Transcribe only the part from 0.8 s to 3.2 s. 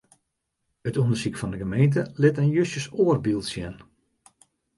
It ûndersyk fan 'e gemeente lit in justjes oar